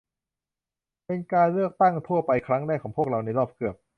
[1.05, 3.75] เป็นการเลือกตั้งทั่วไปครั้งแรกของพวกเราในรอบเกือบ